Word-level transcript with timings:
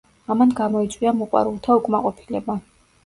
ამან 0.35 0.53
გამოიწვია 0.59 1.13
მოყვარულთა 1.19 1.77
უკმაყოფილება. 1.83 2.57